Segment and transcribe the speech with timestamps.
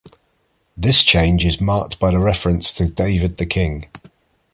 [0.75, 3.85] This change is marked by the reference to David the king.